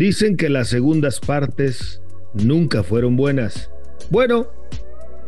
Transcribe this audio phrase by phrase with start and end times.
[0.00, 2.00] Dicen que las segundas partes
[2.32, 3.70] nunca fueron buenas.
[4.08, 4.46] Bueno,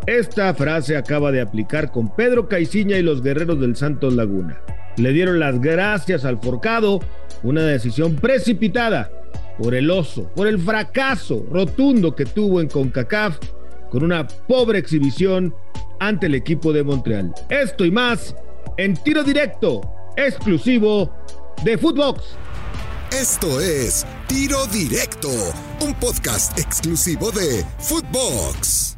[0.06, 4.62] esta frase acaba de aplicar con Pedro Caiciña y los guerreros del Santos Laguna.
[4.96, 7.00] Le dieron las gracias al forcado,
[7.42, 9.10] una decisión precipitada
[9.58, 13.40] por el oso, por el fracaso rotundo que tuvo en CONCACAF
[13.90, 15.54] con una pobre exhibición
[16.00, 17.34] ante el equipo de Montreal.
[17.50, 18.34] Esto y más
[18.78, 19.82] en tiro directo,
[20.16, 21.14] exclusivo
[21.62, 22.38] de Footbox.
[23.20, 25.28] Esto es Tiro Directo,
[25.84, 28.96] un podcast exclusivo de Footbox.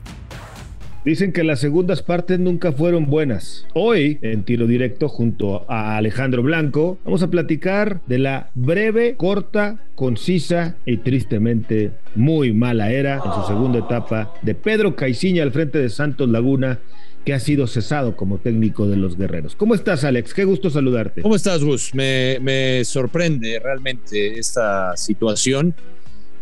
[1.04, 3.66] Dicen que las segundas partes nunca fueron buenas.
[3.74, 9.80] Hoy, en tiro directo, junto a Alejandro Blanco, vamos a platicar de la breve, corta,
[9.96, 15.78] concisa y tristemente muy mala era en su segunda etapa de Pedro Caiciña al frente
[15.78, 16.78] de Santos Laguna
[17.24, 19.56] que ha sido cesado como técnico de los guerreros.
[19.56, 20.34] ¿Cómo estás, Alex?
[20.34, 21.22] Qué gusto saludarte.
[21.22, 21.94] ¿Cómo estás, Gus?
[21.94, 25.74] Me, me sorprende realmente esta situación.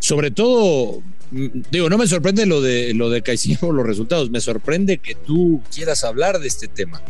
[0.00, 1.02] Sobre todo
[1.70, 3.22] digo, no me sorprende lo de lo de
[3.60, 7.00] por los resultados, me sorprende que tú quieras hablar de este tema.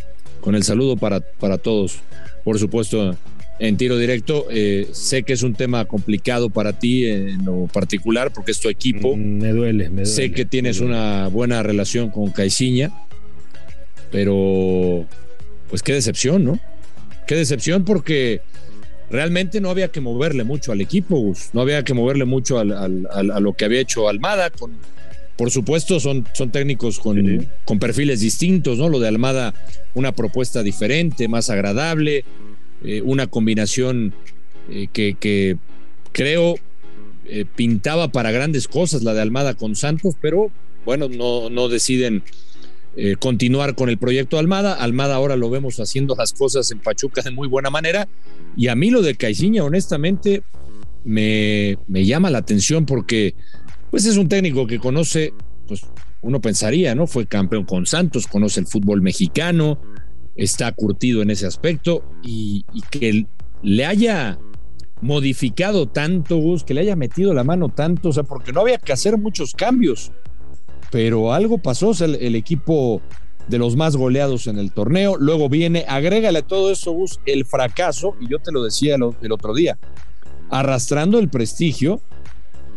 [0.41, 1.99] Con el saludo para, para todos,
[2.45, 3.17] por supuesto,
[3.59, 4.47] en tiro directo.
[4.51, 8.69] Eh, sé que es un tema complicado para ti en lo particular, porque es tu
[8.69, 9.17] equipo.
[9.17, 10.07] Mm, me duele, me duele.
[10.07, 12.93] Sé que tienes una buena relación con Caiciña,
[14.13, 15.07] pero
[15.69, 16.61] pues qué decepción, ¿no?
[17.27, 18.43] Qué decepción porque
[19.11, 23.53] realmente no había que moverle mucho al equipo, no había que moverle mucho a lo
[23.55, 24.51] que había hecho Almada.
[24.51, 24.73] Con,
[25.37, 28.89] por supuesto, son, son técnicos con, con, perfiles distintos, ¿no?
[28.89, 29.55] Lo de Almada,
[29.95, 32.25] una propuesta diferente, más agradable,
[32.85, 34.15] eh, una combinación
[34.71, 35.57] eh, que,
[36.13, 36.57] creo
[37.27, 40.51] eh, pintaba para grandes cosas la de Almada con Santos, pero
[40.85, 42.23] bueno, no, no deciden
[42.95, 44.75] eh, continuar con el proyecto Almada.
[44.75, 48.07] Almada ahora lo vemos haciendo las cosas en Pachuca de muy buena manera.
[48.57, 50.43] Y a mí lo de Caiciña, honestamente,
[51.05, 53.35] me, me llama la atención porque
[53.91, 55.33] pues es un técnico que conoce,
[55.67, 55.83] pues
[56.21, 57.07] uno pensaría, ¿no?
[57.07, 59.81] Fue campeón con Santos, conoce el fútbol mexicano,
[60.37, 63.27] está curtido en ese aspecto y, y que
[63.63, 64.39] le haya
[65.01, 68.79] modificado tanto, Gus, que le haya metido la mano tanto, o sea, porque no había
[68.79, 70.13] que hacer muchos cambios
[70.93, 73.01] pero algo pasó, el, equipo
[73.49, 75.17] de los más goleados en el torneo.
[75.17, 79.33] Luego viene, agrégale a todo eso, Gus, el fracaso, y yo te lo decía el,
[79.33, 79.79] otro día,
[80.51, 82.03] arrastrando el prestigio.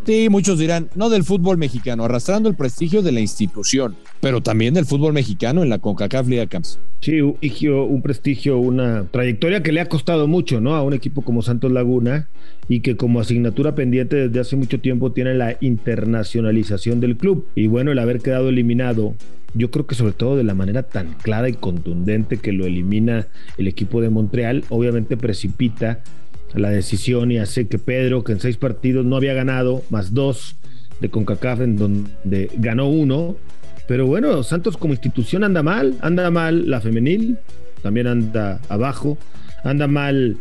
[0.06, 4.76] Sí, muchos dirán, no del fútbol mexicano, arrastrando el prestigio de la institución, pero también
[4.76, 6.80] del fútbol mexicano en la CONCACAF Liga Camps.
[7.02, 10.76] Sí, un prestigio, un prestigio, una trayectoria que le ha costado mucho, ¿no?
[10.76, 12.28] A un equipo como Santos Laguna
[12.68, 17.48] y que como asignatura pendiente desde hace mucho tiempo tiene la internacionalización del club.
[17.56, 19.16] Y bueno, el haber quedado eliminado
[19.56, 23.28] yo creo que sobre todo de la manera tan clara y contundente que lo elimina
[23.58, 26.02] el equipo de Montreal, obviamente precipita
[26.60, 30.56] la decisión y hace que Pedro, que en seis partidos no había ganado, más dos
[31.00, 33.38] de CONCACAF, en donde ganó uno,
[33.88, 37.38] pero bueno, Santos como institución anda mal, anda mal la femenil,
[37.84, 39.18] también anda abajo,
[39.64, 40.38] anda mal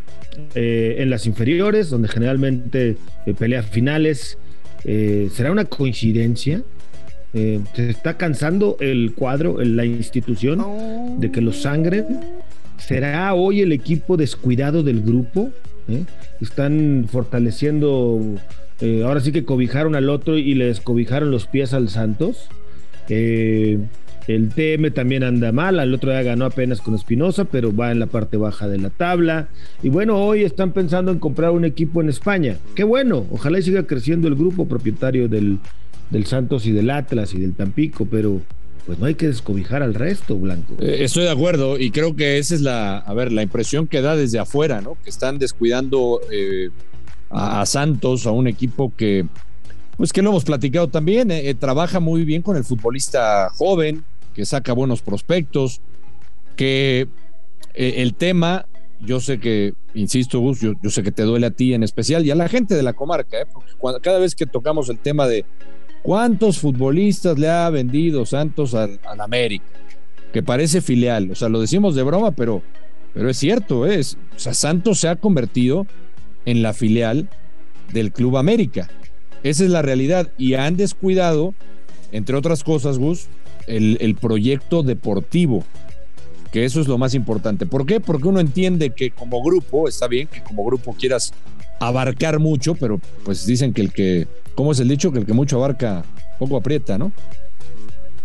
[0.55, 2.97] eh, en las inferiores, donde generalmente
[3.27, 4.39] eh, pelea finales.
[4.85, 6.63] Eh, ¿Será una coincidencia?
[7.33, 12.21] ¿Se está cansando el cuadro, la institución, de que los sangren?
[12.79, 15.51] ¿Será hoy el equipo descuidado del grupo?
[16.41, 18.21] Están fortaleciendo,
[19.05, 22.49] ahora sí que cobijaron al otro y le descobijaron los pies al Santos.
[23.09, 23.79] Eh,
[24.27, 27.99] el TM también anda mal, al otro día ganó apenas con Espinosa, pero va en
[27.99, 29.49] la parte baja de la tabla.
[29.83, 32.57] Y bueno, hoy están pensando en comprar un equipo en España.
[32.75, 35.59] Qué bueno, ojalá y siga creciendo el grupo propietario del,
[36.09, 38.41] del Santos y del Atlas y del Tampico, pero
[38.87, 40.75] pues no hay que descobijar al resto, Blanco.
[40.79, 44.03] Eh, estoy de acuerdo y creo que esa es la, a ver, la impresión que
[44.03, 44.97] da desde afuera, ¿no?
[45.03, 46.69] Que están descuidando eh,
[47.31, 49.27] a Santos, a un equipo que
[49.97, 54.45] pues que lo hemos platicado también, eh, trabaja muy bien con el futbolista joven, que
[54.45, 55.81] saca buenos prospectos,
[56.57, 57.07] que
[57.75, 58.67] el tema,
[59.01, 62.33] yo sé que, insisto, Gus, yo, sé que te duele a ti en especial y
[62.33, 65.45] a la gente de la comarca, porque cada vez que tocamos el tema de
[66.05, 69.65] cuántos futbolistas le ha vendido Santos al, América,
[70.35, 72.61] que parece filial, o sea, lo decimos de broma, pero,
[73.15, 75.87] pero es cierto, es, o sea, Santos se ha convertido
[76.45, 77.31] en la filial
[77.95, 78.91] del Club América.
[79.43, 80.31] Esa es la realidad.
[80.37, 81.55] Y han descuidado,
[82.13, 83.29] entre otras cosas, Gus,
[83.67, 85.65] el, proyecto deportivo,
[86.53, 87.65] que eso es lo más importante.
[87.65, 87.99] ¿Por qué?
[87.99, 91.33] Porque uno entiende que como grupo, está bien que como grupo quieras
[91.81, 95.13] abarcar mucho, pero pues dicen que el que, ¿cómo es el dicho?
[95.13, 96.05] Que el que mucho abarca,
[96.39, 97.13] poco aprieta, ¿no?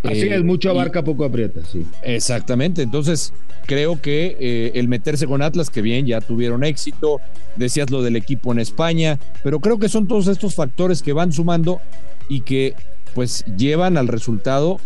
[0.03, 1.85] Así es, mucho abarca, poco aprieta, sí.
[2.03, 3.33] Exactamente, entonces
[3.65, 7.19] creo que eh, el meterse con Atlas, que bien, ya tuvieron éxito,
[7.55, 11.31] decías lo del equipo en España, pero creo que son todos estos factores que van
[11.31, 11.81] sumando
[12.29, 12.75] y que
[13.13, 14.79] pues llevan al resultado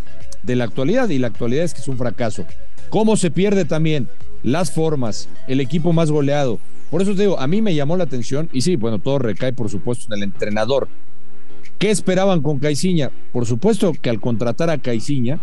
[0.44, 2.45] de la actualidad y la actualidad es que es un fracaso.
[2.89, 4.07] ¿Cómo se pierde también?
[4.44, 6.60] Las formas, el equipo más goleado.
[6.92, 9.54] Por eso te digo, a mí me llamó la atención y sí, bueno, todo recae
[9.54, 10.88] por supuesto en el entrenador.
[11.83, 13.12] ¿Qué esperaban con Caiciña?
[13.33, 15.41] Por supuesto que al contratar a Caiciña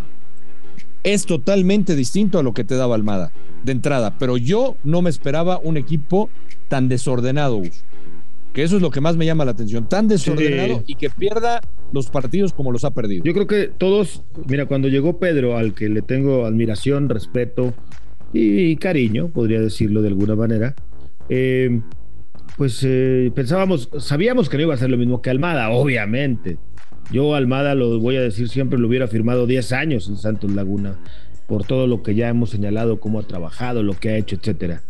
[1.03, 3.31] es totalmente distinto a lo que te daba Almada
[3.63, 6.31] de entrada, pero yo no me esperaba un equipo
[6.69, 7.61] tan desordenado,
[8.55, 11.61] que eso es lo que más me llama la atención, tan desordenado y que pierda
[11.93, 13.23] los partidos como los ha perdido.
[13.23, 17.75] Yo creo que todos, mira, cuando llegó Pedro, al que le tengo admiración, respeto
[18.33, 20.75] y cariño, podría decirlo de alguna manera,
[21.29, 21.83] eh,
[22.57, 26.59] pues eh, pensábamos, sabíamos que no iba a ser lo mismo que Almada, obviamente.
[27.11, 30.99] Yo Almada, lo voy a decir siempre, lo hubiera firmado 10 años en Santos Laguna,
[31.49, 34.83] por todo lo que ya hemos señalado, cómo ha trabajado, lo que ha hecho, etcétera.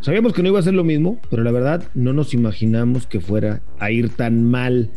[0.00, 3.20] Sabíamos que no iba a ser lo mismo, pero la verdad no nos imaginamos que
[3.20, 4.90] fuera a ir tan mal.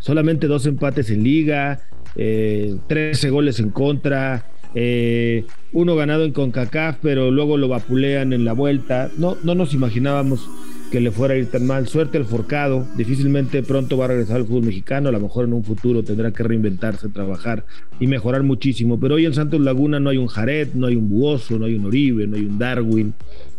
[0.00, 1.80] Solamente dos empates en liga,
[2.16, 8.44] eh, 13 goles en contra, eh, uno ganado en CONCACAF, pero luego lo vapulean en
[8.44, 9.10] la vuelta.
[9.16, 10.48] No, no nos imaginábamos
[10.90, 11.86] que le fuera a ir tan mal.
[11.88, 15.52] Suerte al forcado, difícilmente pronto va a regresar al fútbol mexicano, a lo mejor en
[15.52, 17.64] un futuro tendrá que reinventarse, trabajar
[18.00, 18.98] y mejorar muchísimo.
[18.98, 21.74] Pero hoy en Santos Laguna no hay un Jared, no hay un Buoso, no hay
[21.74, 23.14] un Oribe, no hay un Darwin,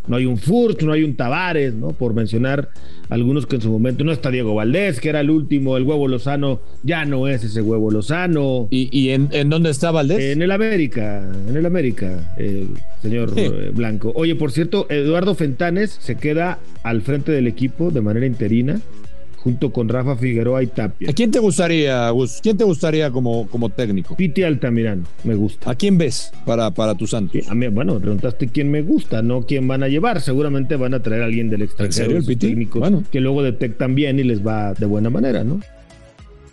[0.08, 1.90] no hay un Furt, no hay un Tavares, ¿no?
[1.90, 2.70] Por mencionar
[3.10, 6.08] algunos que en su momento no está Diego Valdés, que era el último, el huevo
[6.08, 8.68] Lozano, ya no es ese huevo Lozano.
[8.72, 10.20] ¿Y, en, dónde está Valdés?
[10.20, 12.34] En el América, en el América,
[13.02, 14.12] señor eh, Blanco.
[14.16, 18.80] Oye, por cierto, Eduardo Fentanes se queda al frente del equipo de manera interina
[19.44, 21.10] junto con Rafa Figueroa y Tapia.
[21.10, 22.40] ¿A quién te gustaría, Gus?
[22.44, 24.16] ¿Quién te gustaría como, como técnico?
[24.16, 25.70] Piti Altamirano, me gusta.
[25.70, 27.50] ¿A quién ves para, para tu Santos?
[27.50, 30.22] A mí, bueno, preguntaste quién me gusta, no quién van a llevar.
[30.22, 32.18] Seguramente van a traer a alguien del extranjero.
[32.18, 33.04] ¿En serio, el Bueno.
[33.12, 35.60] Que luego detectan bien y les va de buena manera, ¿no?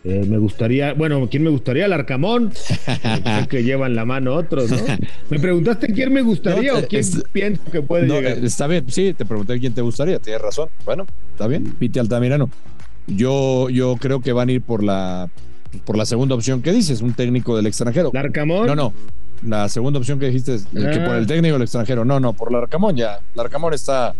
[0.04, 1.84] Eh, me gustaría, bueno, ¿quién me gustaría?
[1.84, 2.52] El Arcamón,
[3.50, 4.78] que llevan la mano otros, ¿no?
[5.28, 8.38] Me preguntaste quién me gustaría o quién pienso que puede llegar.
[8.42, 10.68] Está bien, sí, te pregunté quién te gustaría, tienes razón.
[10.86, 12.48] Bueno, está bien, Piti Altamirano.
[13.08, 15.28] Yo, yo creo que van a ir por la,
[15.84, 18.10] por la segunda opción que dices, un técnico del extranjero.
[18.12, 18.66] ¿Larcamón?
[18.66, 18.92] No, no.
[19.42, 21.26] La segunda opción que dijiste es que por el ah.
[21.26, 22.04] técnico del extranjero.
[22.04, 23.20] No, no, por Larcamón ya.
[23.34, 24.14] Larcamón está.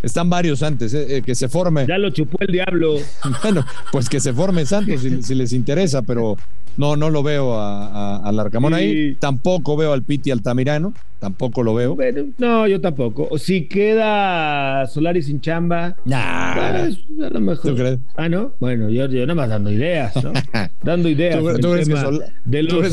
[0.00, 1.84] Están varios antes, eh, eh, que se forme.
[1.86, 2.96] Ya lo chupó el diablo.
[3.42, 6.36] bueno, pues que se forme Santos si, si les interesa, pero
[6.76, 9.16] no, no lo veo a, a, Larcamón ahí.
[9.16, 10.94] Tampoco veo al Piti Altamirano.
[11.18, 11.96] Tampoco lo veo.
[12.38, 13.36] no, yo tampoco.
[13.38, 15.96] Si queda Solari sin chamba.
[16.04, 16.84] Nah.
[16.84, 17.70] Pues, a lo mejor.
[17.70, 17.98] ¿Tú crees?
[18.16, 18.52] Ah, ¿no?
[18.60, 20.32] Bueno, yo, yo nada más dando ideas, ¿no?
[20.82, 21.36] dando ideas.
[21.60, 21.88] ¿Tú, crees,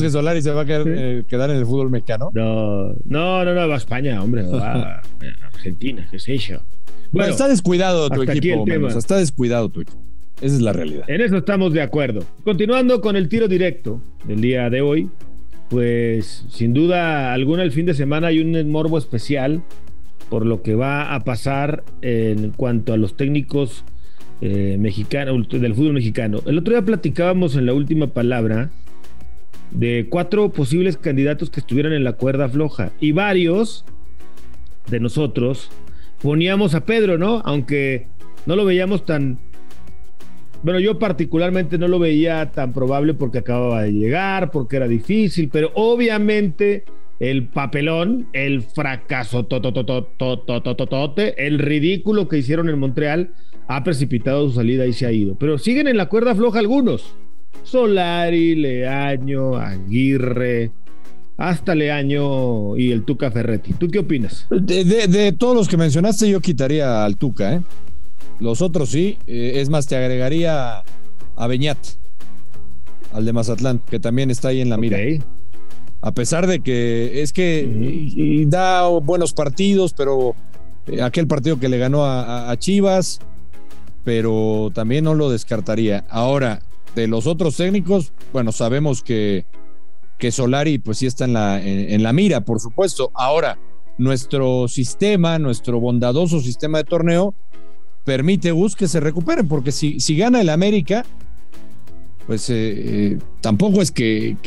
[0.02, 2.32] que Solari se va a eh, quedar, en el fútbol mexicano?
[2.34, 4.44] No, no, no, no, va a España, hombre.
[4.44, 5.02] Va a
[5.54, 6.60] Argentina, qué sé yo.
[7.12, 8.66] Bueno, está descuidado tu equipo.
[8.88, 10.04] Está descuidado tu equipo.
[10.42, 11.10] Esa es la realidad.
[11.10, 12.26] En eso estamos de acuerdo.
[12.44, 15.10] Continuando con el tiro directo del día de hoy,
[15.70, 19.64] pues sin duda alguna el fin de semana hay un morbo especial
[20.30, 23.84] por lo que va a pasar en cuanto a los técnicos
[24.42, 26.42] eh, mexicanos del fútbol mexicano.
[26.46, 28.70] El otro día platicábamos en la última palabra
[29.72, 33.86] de cuatro posibles candidatos que estuvieran en la cuerda floja y varios
[34.90, 35.70] de nosotros
[36.22, 37.42] poníamos a Pedro, ¿no?
[37.46, 38.08] Aunque
[38.46, 39.40] no lo veíamos tan
[40.64, 45.50] bueno, yo particularmente no lo veía tan probable porque acababa de llegar, porque era difícil,
[45.52, 46.84] pero obviamente
[47.20, 49.48] el papelón, el fracaso,
[51.38, 53.34] el ridículo que hicieron en Montreal
[53.68, 55.36] ha precipitado su salida y se ha ido.
[55.36, 57.16] Pero siguen en la cuerda floja algunos.
[57.64, 60.72] Solari, Leaño, Aguirre,
[61.38, 63.74] hasta Leaño y el Tuca Ferretti.
[63.74, 64.48] ¿Tú qué opinas?
[64.50, 67.62] De, de todos los que mencionaste, yo quitaría al Tuca, ¿eh?
[68.40, 69.18] Los otros sí.
[69.28, 70.84] Eh, es más, te agregaría
[71.36, 71.78] a Beñat,
[73.14, 74.98] al de Mazatlán, que también está ahí en la mira.
[76.02, 80.36] A pesar de que es que da buenos partidos, pero
[80.88, 83.20] eh, aquel partido que le ganó a, Chivas,
[84.04, 86.06] pero también no lo descartaría.
[86.10, 86.62] Ahora,
[86.94, 89.46] de los otros técnicos, bueno, sabemos que,
[90.20, 93.12] que Solari pues sí está en la, en la mira, por supuesto.
[93.16, 93.58] Ahora,
[93.98, 97.34] nuestro sistema, nuestro bondadoso sistema de torneo,
[98.06, 101.04] permite Gus que se recuperen, porque si, si gana el América,
[102.28, 104.38] pues eh, eh, tampoco es que,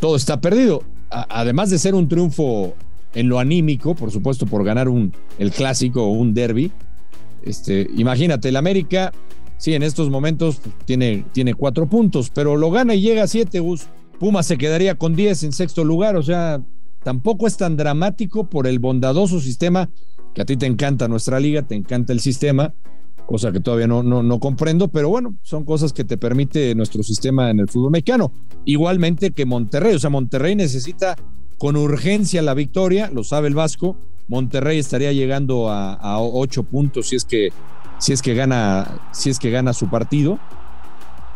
[0.00, 0.82] todo está perdido.
[1.08, 2.74] además de ser un triunfo
[3.14, 6.70] en lo anímico, por supuesto, por ganar un, el clásico o un derby,
[7.42, 9.12] este, imagínate, el América,
[9.56, 13.60] sí, en estos momentos tiene, tiene cuatro puntos, pero lo gana y llega a siete,
[13.60, 13.86] Gus.
[14.18, 16.60] Pumas se quedaría con 10 en sexto lugar, o sea,
[17.04, 19.88] tampoco es tan dramático por el bondadoso sistema
[20.34, 22.72] que a ti te encanta nuestra liga, te encanta el sistema,
[23.26, 27.50] cosa que todavía no, no, comprendo, pero bueno, son cosas que te permite nuestro sistema
[27.50, 28.32] en el fútbol mexicano.
[28.64, 31.14] Igualmente que Monterrey, o sea, Monterrey necesita
[31.58, 33.96] con urgencia la victoria, lo sabe el Vasco,
[34.28, 37.48] Monterrey estaría llegando a, ocho puntos si es que
[37.98, 40.38] si es que gana si es que gana su partido.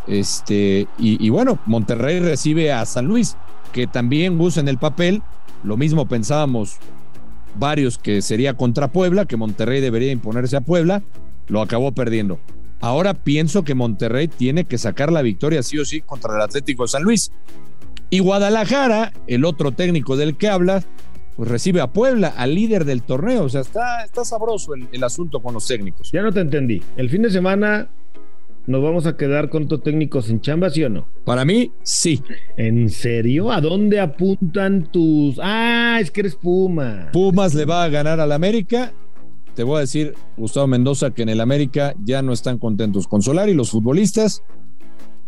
[0.07, 3.37] Este y, bueno Monterrey recibe a San Luis
[3.73, 5.23] que también usa en el papel.
[5.65, 6.77] Lo mismo pensábamos
[7.57, 11.03] varios que sería contra Puebla que Monterrey debería imponerse a Puebla
[11.49, 12.41] lo acabó perdiendo
[12.81, 16.85] ahora pienso que Monterrey tiene que sacar la victoria sí o sí contra el Atlético
[16.85, 17.33] de San Luis
[18.11, 20.83] y Guadalajara el otro técnico del que habla
[21.37, 23.45] pues recibe a Puebla, al líder del torneo.
[23.45, 26.11] O sea, está, está sabroso el, asunto con los técnicos.
[26.13, 26.83] Ya no te entendí.
[26.97, 27.89] El fin de semana
[28.67, 31.07] ¿Nos vamos a quedar con técnicos en chamba, sí o no?
[31.25, 32.23] Para mí, sí.
[32.57, 33.51] ¿En serio?
[33.51, 35.39] ¿A dónde apuntan tus.?
[35.43, 37.11] Ah, es que eres Puma.
[37.13, 38.93] Pumas le va a ganar al América.
[39.55, 43.21] Te voy a decir, Gustavo Mendoza, que en el América ya no están contentos con
[43.21, 44.43] Solari, los futbolistas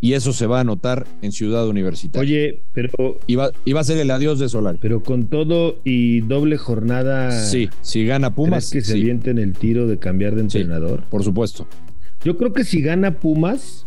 [0.01, 2.21] y eso se va a notar en Ciudad Universitaria.
[2.21, 3.19] Oye, pero.
[3.27, 4.77] Iba, iba a ser el adiós de Solari.
[4.81, 7.31] Pero con todo y doble jornada.
[7.31, 8.69] Sí, si gana Pumas.
[8.69, 11.03] ¿crees que se en el tiro de cambiar de entrenador?
[11.09, 11.67] por supuesto.
[12.25, 13.85] Yo creo que si gana Pumas,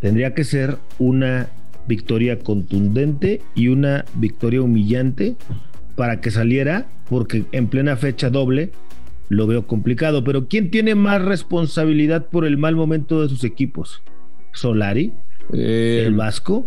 [0.00, 1.50] tendría que ser una
[1.86, 5.36] victoria contundente y una victoria humillante
[5.94, 8.70] para que saliera, porque en plena fecha doble
[9.28, 10.24] lo veo complicado.
[10.24, 14.02] Pero ¿quién tiene más responsabilidad por el mal momento de sus equipos?
[14.54, 15.12] Solari,
[15.52, 16.66] eh, el Vasco.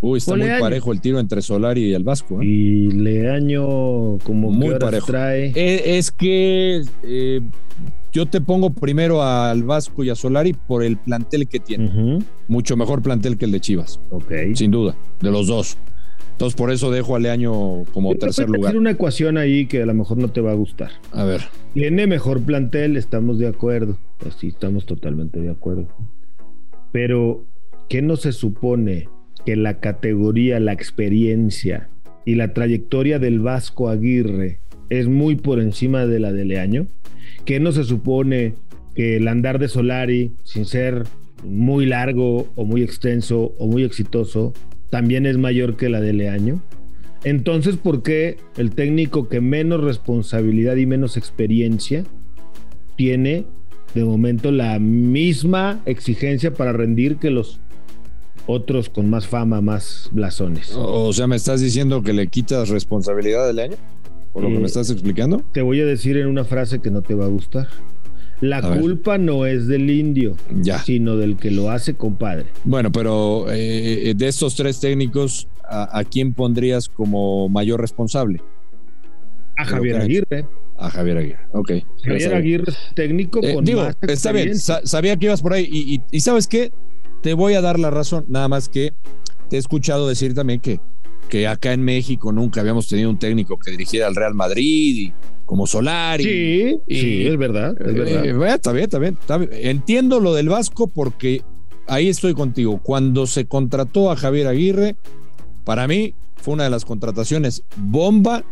[0.00, 2.40] Uy, está muy parejo el tiro entre Solari y el Vasco.
[2.40, 2.46] ¿eh?
[2.46, 5.06] Y Leaño, como muy parejo.
[5.06, 5.52] trae.
[5.54, 6.82] Eh, es, que
[8.14, 12.20] yo te pongo primero al Vasco y a Solari por el plantel que tiene.
[12.46, 14.00] Mucho mejor plantel que el de Chivas.
[14.10, 14.32] Ok.
[14.54, 15.76] Sin duda, de los dos.
[16.30, 18.70] Entonces, por eso dejo a Leaño como tercer lugar.
[18.70, 20.90] Hacer una ecuación ahí que a lo mejor no te va a gustar.
[21.12, 21.42] A ver.
[21.74, 23.98] Tiene mejor plantel, estamos de acuerdo.
[24.26, 25.88] Así estamos totalmente de acuerdo.
[26.92, 27.44] Pero,
[27.88, 29.08] ¿qué no se supone
[29.44, 31.90] que la categoría, la experiencia
[32.24, 34.60] y la trayectoria del Vasco Aguirre
[34.90, 36.86] es muy por encima de la de Leaño?
[37.44, 38.54] ¿Qué no se supone
[38.94, 41.04] que el andar de Solari, sin ser
[41.42, 44.52] muy largo o muy extenso o muy exitoso,
[44.90, 46.62] también es mayor que la de Leaño?
[47.24, 52.04] Entonces, ¿por qué el técnico que menos responsabilidad y menos experiencia
[52.96, 53.46] tiene
[53.94, 57.60] de momento la misma exigencia para rendir que los
[58.46, 60.72] otros con más fama, más blasones.
[60.76, 63.76] O, sea, ¿me estás diciendo que le quitas responsabilidad del año?
[64.34, 65.42] ¿Por lo que me eh, estás explicando?
[65.52, 67.68] Te voy a decir en una frase que no te va a gustar.
[68.42, 70.36] La culpa no es del indio,
[70.84, 72.46] sino del que lo hace, compadre.
[72.64, 78.42] Bueno, pero eh, de estos tres técnicos, ¿a, quién pondrías como mayor responsable?
[79.56, 81.40] A Javier Aguirre a Javier Aguirre.
[81.52, 81.72] Ok.
[82.02, 86.02] Javier Aguirre técnico eh, con digo, Está bien, sabía que ibas por ahí.
[86.10, 86.72] Y, sabes qué,
[87.22, 88.92] te voy a dar la razón, nada más que
[89.48, 90.80] te he escuchado decir también que,
[91.28, 95.12] que acá en México nunca habíamos tenido un técnico que dirigiera al Real Madrid y
[95.46, 96.24] como Solari.
[96.24, 98.24] Sí, sí, es verdad, es verdad.
[98.24, 99.50] Eh, está, bien, está bien, está bien.
[99.52, 101.42] Entiendo lo del Vasco porque
[101.86, 102.80] ahí estoy contigo.
[102.82, 104.96] Cuando se contrató a Javier Aguirre,
[105.64, 108.44] para mí fue una de las contrataciones bomba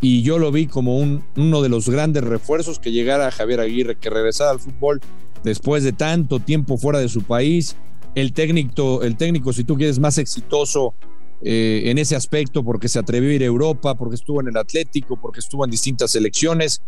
[0.00, 3.96] y yo lo vi como un, uno de los grandes refuerzos que llegara Javier Aguirre,
[3.96, 5.00] que regresara al fútbol
[5.42, 7.76] después de tanto tiempo fuera de su país.
[8.14, 10.94] El técnico, el técnico si tú quieres, más exitoso
[11.42, 14.56] eh, en ese aspecto porque se atrevió a ir a Europa, porque estuvo en el
[14.56, 16.82] Atlético, porque estuvo en distintas selecciones.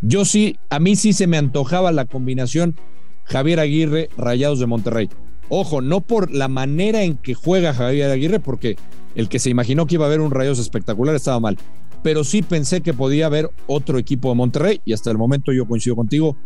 [0.00, 2.76] Yo sí, a mí sí se me antojaba la combinación
[3.24, 5.08] Javier Aguirre, Rayados de Monterrey.
[5.48, 8.76] Ojo, no por la manera en que juega Javier Aguirre, porque
[9.14, 11.58] el que se imaginó que iba a haber un Rayados espectacular estaba mal
[12.02, 15.66] pero sí pensé que podía haber otro equipo de Monterrey y hasta el momento yo
[15.66, 16.36] coincido contigo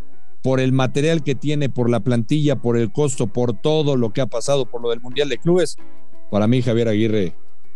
[0.42, 4.20] por el material que tiene, por la plantilla, por el costo, por todo lo que
[4.20, 5.78] ha pasado, por lo del Mundial de Clubes.
[6.30, 7.34] Para mí, Javier Aguirre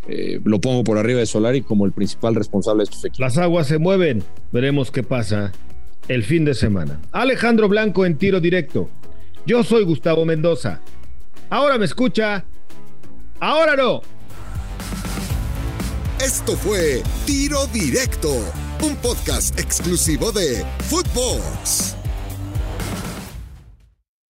[0.08, 3.20] eh, lo pongo por arriba de Solari como el principal responsable de estos equipos.
[3.20, 5.52] Las aguas se mueven, veremos qué pasa
[6.08, 7.00] el fin de semana.
[7.12, 8.88] Alejandro Blanco en tiro directo.
[9.46, 10.80] Yo soy Gustavo Mendoza.
[11.50, 12.44] Ahora me escucha,
[13.40, 14.02] ahora no.
[16.20, 18.28] Esto fue Tiro Directo,
[18.82, 21.97] un podcast exclusivo de Footbox.